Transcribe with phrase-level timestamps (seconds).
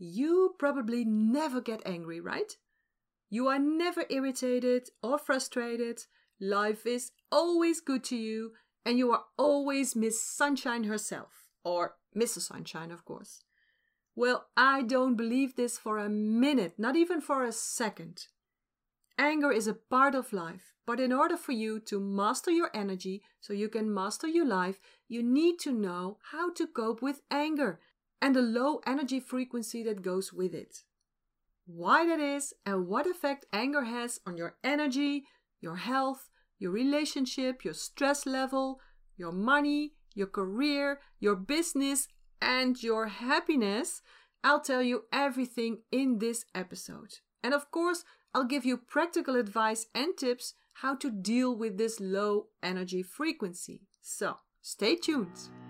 [0.00, 2.56] you probably never get angry, right?
[3.28, 6.02] You are never irritated or frustrated.
[6.40, 8.52] Life is always good to you,
[8.84, 12.48] and you are always Miss Sunshine herself, or Mrs.
[12.48, 13.42] Sunshine, of course.
[14.16, 18.26] Well, I don't believe this for a minute, not even for a second.
[19.18, 23.22] Anger is a part of life, but in order for you to master your energy
[23.38, 27.78] so you can master your life, you need to know how to cope with anger
[28.20, 30.84] and the low energy frequency that goes with it.
[31.66, 35.24] Why that is and what effect anger has on your energy,
[35.60, 38.80] your health, your relationship, your stress level,
[39.16, 42.08] your money, your career, your business,
[42.40, 44.02] and your happiness,
[44.42, 47.18] I'll tell you everything in this episode.
[47.42, 52.00] And of course, I'll give you practical advice and tips how to deal with this
[52.00, 53.82] low energy frequency.
[54.00, 55.69] So, stay tuned.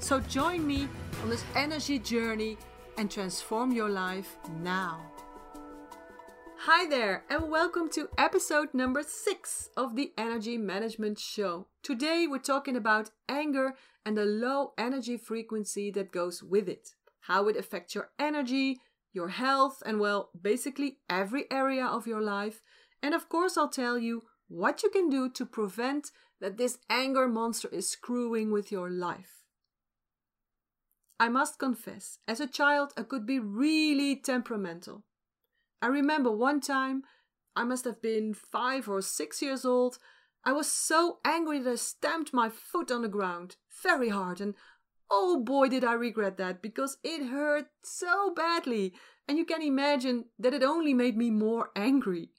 [0.00, 0.88] So join me
[1.22, 2.56] on this energy journey
[2.96, 4.98] and transform your life now.
[6.60, 11.66] Hi there, and welcome to episode number six of the Energy Management Show.
[11.82, 13.74] Today we're talking about anger
[14.06, 18.80] and the low energy frequency that goes with it, how it affects your energy,
[19.12, 22.62] your health, and well, basically every area of your life.
[23.02, 27.28] And of course, I'll tell you what you can do to prevent that this anger
[27.28, 29.39] monster is screwing with your life.
[31.20, 35.04] I must confess, as a child, I could be really temperamental.
[35.82, 37.02] I remember one time,
[37.54, 39.98] I must have been five or six years old,
[40.44, 44.54] I was so angry that I stamped my foot on the ground very hard, and
[45.10, 48.94] oh boy, did I regret that because it hurt so badly,
[49.28, 52.30] and you can imagine that it only made me more angry.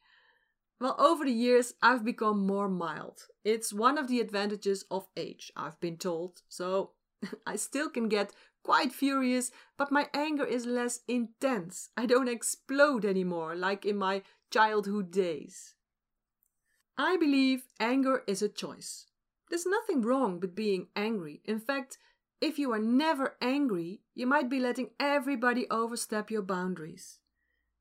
[0.80, 3.28] Well, over the years, I've become more mild.
[3.44, 6.42] It's one of the advantages of age, I've been told.
[6.50, 6.94] So
[7.46, 11.90] I still can get quite furious, but my anger is less intense.
[11.98, 15.76] I don't explode anymore like in my childhood days.
[16.98, 19.08] I believe anger is a choice.
[19.50, 21.42] There's nothing wrong with being angry.
[21.46, 21.98] In fact,
[22.40, 27.20] if you are never angry, you might be letting everybody overstep your boundaries.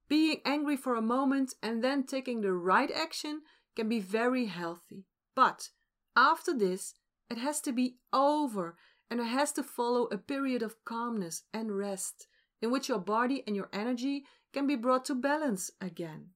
[0.08, 3.42] Being angry for a moment and then taking the right action
[3.76, 5.06] can be very healthy.
[5.36, 5.70] But
[6.16, 6.94] after this,
[7.30, 8.76] it has to be over
[9.10, 12.28] and it has to follow a period of calmness and rest
[12.62, 16.28] in which your body and your energy can be brought to balance again.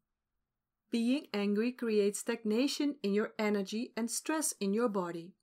[0.90, 5.34] Being angry creates stagnation in your energy and stress in your body.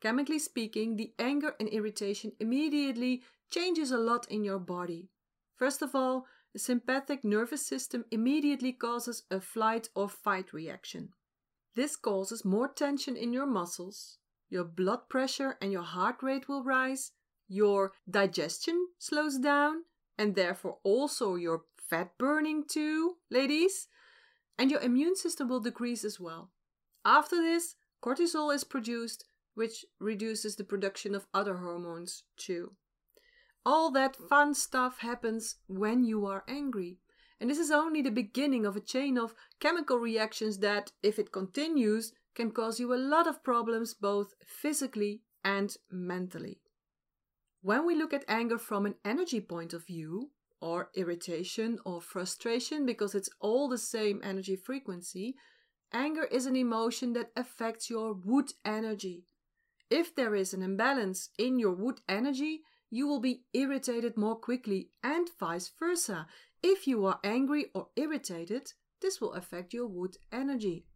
[0.00, 5.08] Chemically speaking, the anger and irritation immediately changes a lot in your body.
[5.56, 11.08] First of all, the sympathetic nervous system immediately causes a flight or fight reaction.
[11.74, 14.18] This causes more tension in your muscles,
[14.54, 17.12] your blood pressure and your heart rate will rise,
[17.48, 19.82] your digestion slows down,
[20.16, 23.88] and therefore also your fat burning too, ladies
[24.58, 26.50] and your immune system will decrease as well.
[27.04, 32.72] After this, cortisol is produced, which reduces the production of other hormones too.
[33.66, 36.98] All that fun stuff happens when you are angry.
[37.40, 41.32] And this is only the beginning of a chain of chemical reactions that, if it
[41.32, 46.60] continues, can cause you a lot of problems both physically and mentally.
[47.62, 50.30] When we look at anger from an energy point of view,
[50.64, 55.34] or irritation or frustration because it's all the same energy frequency,
[55.92, 59.26] anger is an emotion that affects your wood energy.
[59.90, 64.88] If there is an imbalance in your wood energy, you will be irritated more quickly,
[65.02, 66.26] and vice versa.
[66.62, 68.72] If you are angry or irritated,
[69.02, 70.86] this will affect your wood energy.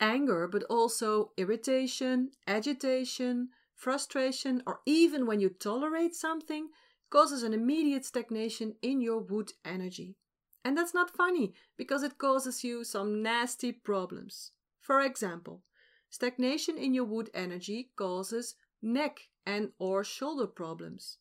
[0.00, 6.68] Anger, but also irritation, agitation, frustration, or even when you tolerate something,
[7.10, 10.16] causes an immediate stagnation in your wood energy.
[10.64, 14.52] And that's not funny because it causes you some nasty problems.
[14.80, 15.62] For example,
[16.10, 21.18] stagnation in your wood energy causes neck and or shoulder problems.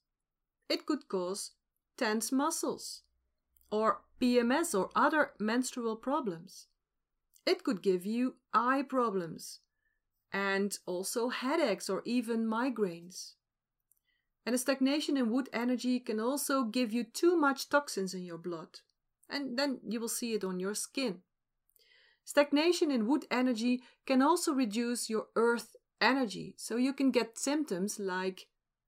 [0.69, 1.51] It could cause
[1.97, 3.03] tense muscles
[3.71, 6.67] or PMS or other menstrual problems.
[7.47, 9.61] It could give you eye problems
[10.31, 13.33] and also headaches or even migraines.
[14.45, 18.37] And a stagnation in wood energy can also give you too much toxins in your
[18.37, 18.81] blood.
[19.29, 21.21] and then you will see it on your skin.
[22.23, 27.99] Stagnation in wood energy can also reduce your earth energy, so you can get symptoms
[27.99, 28.47] like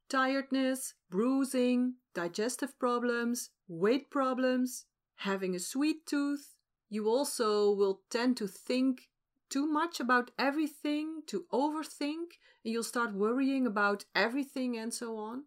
[0.09, 4.85] tiredness, bruising, digestive problems, weight problems,
[5.15, 6.55] having a sweet tooth.
[6.89, 9.09] You also will tend to think
[9.50, 15.44] too much about everything, to overthink, and you'll start worrying about everything and so on.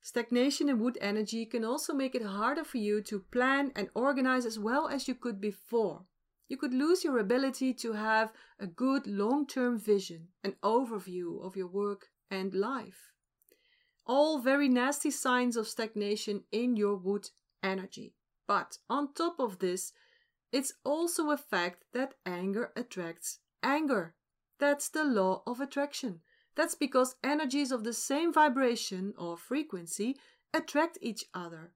[0.00, 4.46] Stagnation in wood energy can also make it harder for you to plan and organize
[4.46, 6.04] as well as you could before.
[6.48, 11.56] You could lose your ability to have a good long term vision, an overview of
[11.56, 13.12] your work and life.
[14.06, 17.28] All very nasty signs of stagnation in your wood
[17.62, 18.14] energy.
[18.46, 19.92] But on top of this,
[20.52, 24.14] it's also a fact that anger attracts anger.
[24.58, 26.20] That's the law of attraction.
[26.56, 30.16] That's because energies of the same vibration or frequency
[30.52, 31.72] attract each other.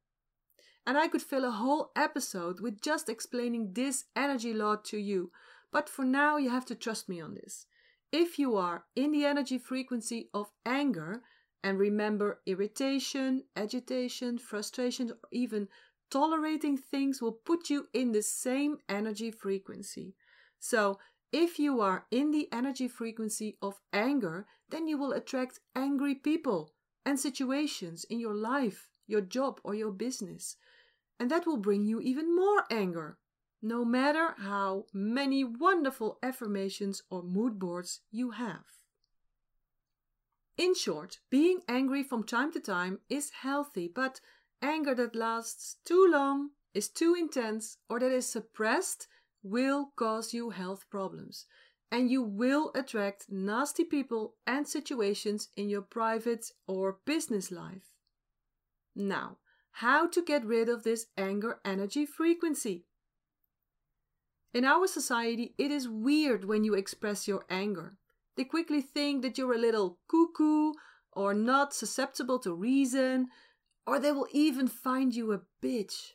[0.86, 5.30] And I could fill a whole episode with just explaining this energy law to you,
[5.70, 7.66] but for now you have to trust me on this.
[8.10, 11.22] If you are in the energy frequency of anger,
[11.64, 15.68] and remember irritation, agitation, frustration, or even
[16.12, 20.14] tolerating things will put you in the same energy frequency.
[20.58, 20.98] So,
[21.32, 26.74] if you are in the energy frequency of anger, then you will attract angry people
[27.06, 30.56] and situations in your life, your job, or your business.
[31.18, 33.16] And that will bring you even more anger,
[33.62, 38.66] no matter how many wonderful affirmations or mood boards you have.
[40.58, 44.20] In short, being angry from time to time is healthy, but
[44.62, 49.08] anger that lasts too long, is too intense, or that is suppressed
[49.42, 51.46] will cause you health problems.
[51.90, 57.92] And you will attract nasty people and situations in your private or business life.
[58.94, 59.38] Now,
[59.72, 62.86] how to get rid of this anger energy frequency?
[64.54, 67.96] In our society, it is weird when you express your anger.
[68.36, 70.72] They quickly think that you're a little cuckoo
[71.12, 73.28] or not susceptible to reason,
[73.86, 76.12] or they will even find you a bitch.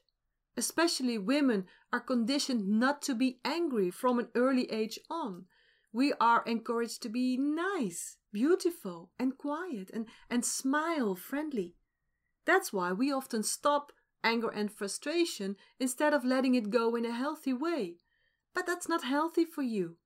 [0.56, 5.46] Especially women are conditioned not to be angry from an early age on.
[5.94, 11.75] We are encouraged to be nice, beautiful, and quiet, and, and smile friendly.
[12.46, 13.92] That's why we often stop
[14.24, 17.98] anger and frustration instead of letting it go in a healthy way.
[18.54, 19.98] But that's not healthy for you.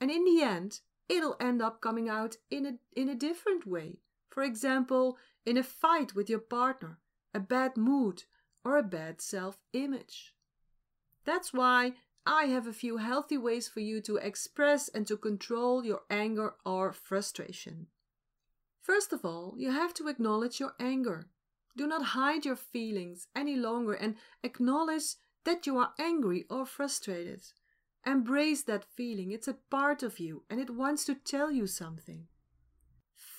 [0.00, 3.98] And in the end, it'll end up coming out in a, in a different way.
[4.30, 6.98] For example, in a fight with your partner,
[7.34, 8.24] a bad mood,
[8.64, 10.34] or a bad self image.
[11.24, 11.94] That's why
[12.26, 16.54] I have a few healthy ways for you to express and to control your anger
[16.64, 17.86] or frustration.
[18.80, 21.28] First of all, you have to acknowledge your anger.
[21.76, 25.14] Do not hide your feelings any longer and acknowledge
[25.44, 27.42] that you are angry or frustrated.
[28.06, 32.26] Embrace that feeling, it's a part of you and it wants to tell you something.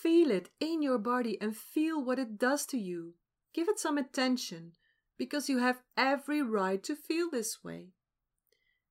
[0.02, 3.14] Feel it in your body and feel what it does to you.
[3.54, 4.72] Give it some attention
[5.16, 7.90] because you have every right to feel this way.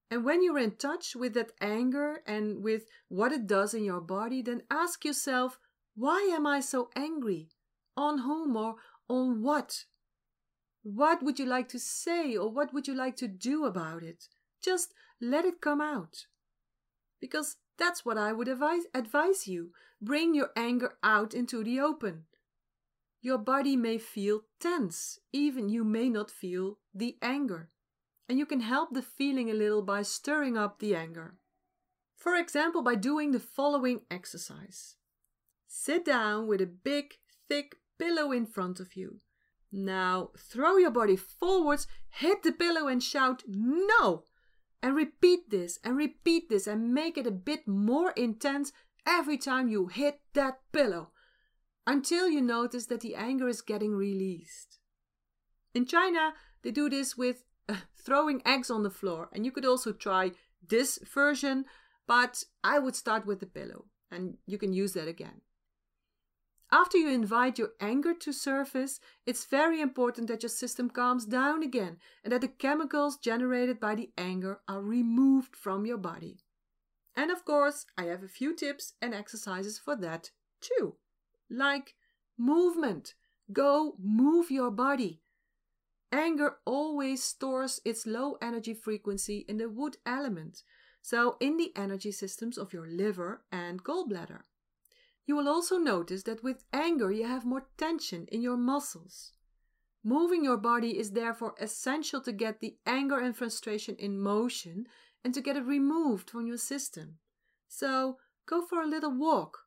[0.09, 3.99] And when you're in touch with that anger and with what it does in your
[3.99, 5.57] body, then ask yourself,
[5.95, 7.49] why am I so angry?
[7.97, 8.75] On whom or
[9.09, 9.85] on what?
[10.83, 14.25] What would you like to say or what would you like to do about it?
[14.63, 16.27] Just let it come out.
[17.19, 19.71] Because that's what I would advise, advise you.
[20.01, 22.23] Bring your anger out into the open.
[23.21, 27.69] Your body may feel tense, even you may not feel the anger.
[28.27, 31.35] And you can help the feeling a little by stirring up the anger.
[32.15, 34.95] For example, by doing the following exercise
[35.67, 37.13] Sit down with a big,
[37.47, 39.21] thick pillow in front of you.
[39.71, 44.25] Now throw your body forwards, hit the pillow, and shout, No!
[44.83, 48.73] And repeat this and repeat this and make it a bit more intense
[49.05, 51.11] every time you hit that pillow
[51.87, 54.79] until you notice that the anger is getting released.
[55.73, 59.65] In China, they do this with uh, throwing eggs on the floor, and you could
[59.65, 60.31] also try
[60.67, 61.65] this version,
[62.07, 65.41] but I would start with the pillow, and you can use that again.
[66.73, 71.63] After you invite your anger to surface, it's very important that your system calms down
[71.63, 76.37] again and that the chemicals generated by the anger are removed from your body.
[77.15, 80.95] And of course, I have a few tips and exercises for that too.
[81.49, 81.95] Like
[82.37, 83.13] movement.
[83.51, 85.21] Go move your body.
[86.11, 90.63] Anger always stores its low energy frequency in the wood element,
[91.01, 94.41] so in the energy systems of your liver and gallbladder.
[95.25, 99.33] You will also notice that with anger you have more tension in your muscles.
[100.03, 104.87] Moving your body is therefore essential to get the anger and frustration in motion
[105.23, 107.17] and to get it removed from your system.
[107.67, 109.59] So go for a little walk,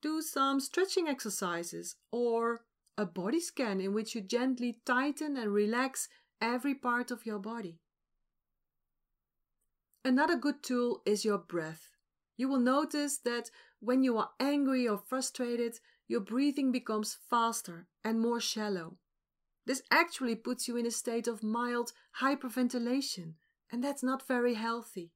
[0.00, 2.60] do some stretching exercises, or
[2.98, 6.08] a body scan in which you gently tighten and relax
[6.40, 7.78] every part of your body.
[10.04, 11.88] Another good tool is your breath.
[12.36, 13.50] You will notice that
[13.80, 15.78] when you are angry or frustrated,
[16.08, 18.96] your breathing becomes faster and more shallow.
[19.64, 23.34] This actually puts you in a state of mild hyperventilation,
[23.72, 25.10] and that's not very healthy.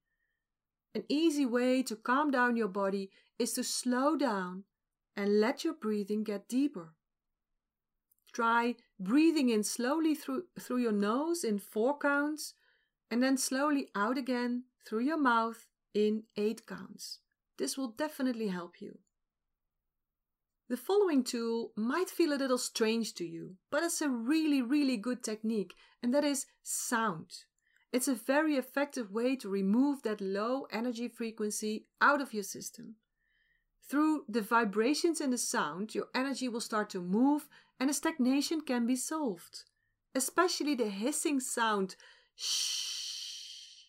[0.95, 4.65] An easy way to calm down your body is to slow down
[5.15, 6.95] and let your breathing get deeper.
[8.33, 12.55] Try breathing in slowly through, through your nose in four counts
[13.11, 17.19] and then slowly out again through your mouth in eight counts.
[17.59, 18.99] This will definitely help you.
[20.69, 24.97] The following tool might feel a little strange to you, but it's a really, really
[24.97, 27.45] good technique, and that is sound.
[27.93, 32.97] It's a very effective way to remove that low energy frequency out of your system.
[33.89, 38.61] Through the vibrations in the sound, your energy will start to move and a stagnation
[38.61, 39.65] can be solved.
[40.15, 41.95] Especially the hissing sound,
[42.35, 43.85] shh,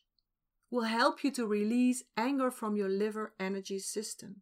[0.69, 4.41] will help you to release anger from your liver energy system.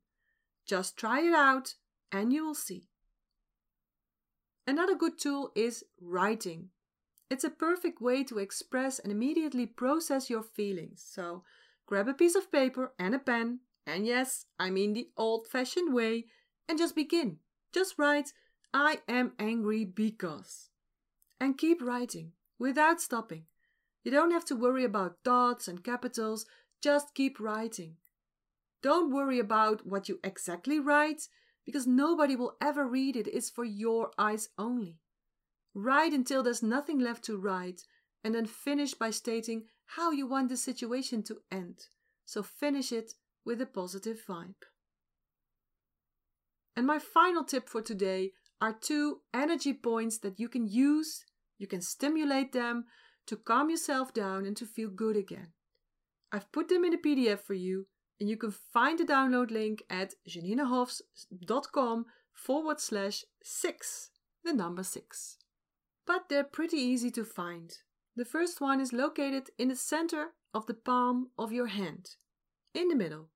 [0.66, 1.76] Just try it out
[2.12, 2.90] and you will see.
[4.68, 6.70] Another good tool is writing.
[7.36, 11.04] It's a perfect way to express and immediately process your feelings.
[11.06, 11.44] So
[11.86, 15.94] grab a piece of paper and a pen, and yes, I mean the old fashioned
[15.94, 16.28] way,
[16.70, 17.40] and just begin.
[17.74, 18.32] Just write,
[18.74, 20.70] I am angry because.
[21.38, 23.48] And keep writing without stopping.
[24.06, 26.46] You don't have to worry about dots and capitals,
[26.82, 27.98] just keep writing.
[28.82, 31.28] Don't worry about what you exactly write
[31.66, 33.28] because nobody will ever read it.
[33.28, 35.00] It's for your eyes only.
[35.76, 37.82] Write until there's nothing left to write,
[38.24, 41.88] and then finish by stating how you want the situation to end.
[42.26, 43.14] So finish it
[43.46, 44.56] with a positive vibe.
[46.76, 51.26] And my final tip for today are two energy points that you can use,
[51.58, 52.86] you can stimulate them
[53.28, 55.50] to calm yourself down and to feel good again.
[56.32, 57.88] I've put them in a PDF for you,
[58.20, 64.10] and you can find the download link at janinehofs.com forward slash six,
[64.44, 65.38] the number six.
[66.06, 67.72] But they're pretty easy to find.
[68.16, 72.16] The first one is located in the center of the palm of your hand,
[72.74, 73.30] in the middle.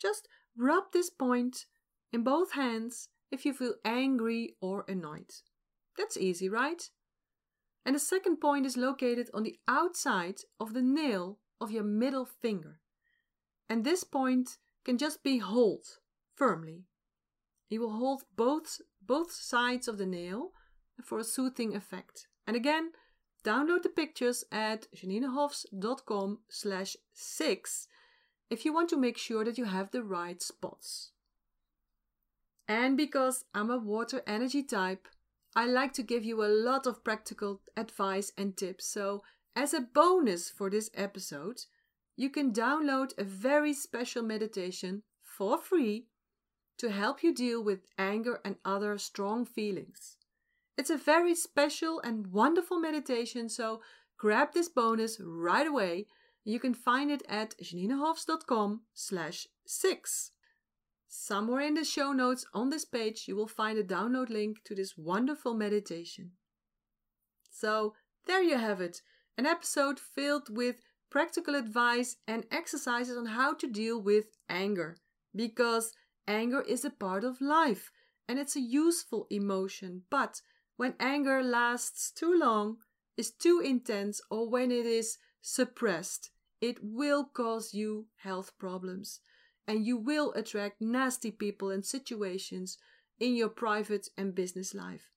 [0.00, 1.66] Just rub this point
[2.12, 5.32] in both hands if you feel angry or annoyed.
[5.96, 6.82] That's easy, right?
[7.84, 12.24] And the second point is located on the outside of the nail of your middle
[12.24, 12.80] finger
[13.68, 15.84] and this point can just be hold
[16.34, 16.84] firmly.
[17.68, 20.50] You will hold both, both sides of the nail
[21.02, 22.26] for a soothing effect.
[22.46, 22.92] And again,
[23.44, 27.88] download the pictures at janinehofs.com slash 6
[28.50, 31.10] if you want to make sure that you have the right spots.
[32.68, 35.08] And because I'm a water energy type,
[35.56, 38.86] I like to give you a lot of practical advice and tips.
[38.86, 39.22] So,
[39.54, 41.60] as a bonus for this episode,
[42.16, 46.06] you can download a very special meditation for free
[46.78, 50.16] to help you deal with anger and other strong feelings.
[50.76, 53.80] It's a very special and wonderful meditation, so
[54.18, 56.06] grab this bonus right away.
[56.44, 60.32] You can find it at janinehofs.com slash 6.
[61.08, 64.74] Somewhere in the show notes on this page, you will find a download link to
[64.74, 66.32] this wonderful meditation.
[67.50, 67.94] So,
[68.26, 69.00] there you have it
[69.38, 70.76] an episode filled with
[71.10, 74.96] practical advice and exercises on how to deal with anger
[75.34, 75.92] because
[76.26, 77.90] anger is a part of life
[78.28, 80.02] and it's a useful emotion.
[80.10, 80.40] But
[80.76, 82.78] when anger lasts too long,
[83.16, 89.20] is too intense, or when it is suppressed, it will cause you health problems
[89.66, 92.78] and you will attract nasty people and situations
[93.18, 95.10] in your private and business life.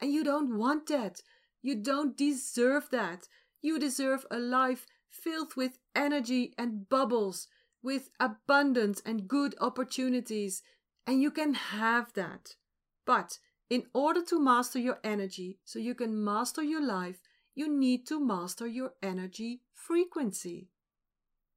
[0.00, 1.20] And you don't want that.
[1.62, 3.28] You don't deserve that.
[3.60, 7.48] You deserve a life filled with energy and bubbles,
[7.82, 10.62] with abundance and good opportunities.
[11.06, 12.56] And you can have that.
[13.04, 13.38] But
[13.72, 17.22] in order to master your energy, so you can master your life,
[17.54, 20.68] you need to master your energy frequency.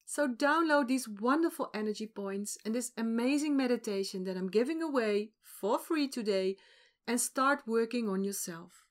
[0.06, 5.78] So, download these wonderful energy points and this amazing meditation that I'm giving away for
[5.78, 6.56] free today
[7.06, 8.86] and start working on yourself.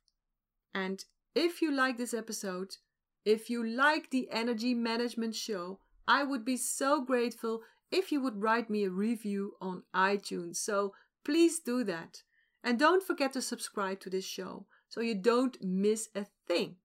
[0.74, 1.02] And
[1.34, 2.76] if you like this episode,
[3.24, 8.42] if you like the Energy Management Show, I would be so grateful if you would
[8.42, 10.56] write me a review on iTunes.
[10.56, 10.92] So
[11.24, 12.22] please do that.
[12.64, 16.76] And don't forget to subscribe to this show so you don't miss a thing.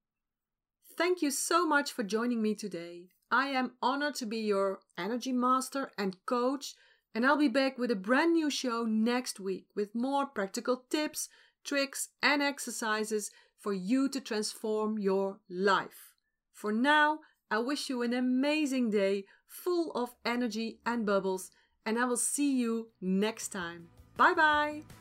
[0.98, 3.06] Thank you so much for joining me today.
[3.32, 6.74] I am honored to be your energy master and coach,
[7.16, 11.30] and I'll be back with a brand new show next week with more practical tips,
[11.64, 16.14] tricks, and exercises for you to transform your life.
[16.54, 17.20] For now,
[17.50, 21.52] I wish you an amazing day full of energy and bubbles,
[21.86, 23.88] and I will see you next time.
[24.18, 24.99] Bye bye!